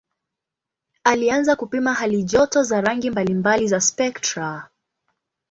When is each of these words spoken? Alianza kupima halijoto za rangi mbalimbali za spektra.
Alianza 1.03 1.55
kupima 1.55 1.93
halijoto 1.93 2.63
za 2.63 2.81
rangi 2.81 3.09
mbalimbali 3.09 3.67
za 3.67 3.81
spektra. 3.81 4.67